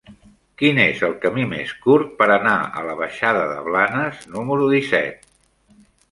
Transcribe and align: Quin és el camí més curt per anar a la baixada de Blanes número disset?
Quin 0.59 0.77
és 0.83 1.01
el 1.07 1.11
camí 1.25 1.43
més 1.49 1.73
curt 1.83 2.15
per 2.21 2.27
anar 2.35 2.53
a 2.79 2.85
la 2.87 2.95
baixada 3.01 3.43
de 3.51 3.59
Blanes 3.67 4.23
número 4.37 4.71
disset? 4.71 5.29